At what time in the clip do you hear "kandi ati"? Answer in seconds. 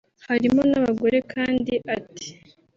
1.33-2.27